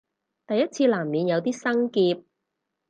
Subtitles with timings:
[0.47, 2.23] 第一次難免有啲生澀